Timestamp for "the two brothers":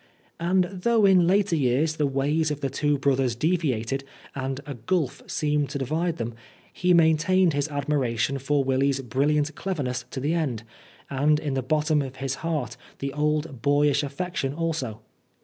2.61-3.35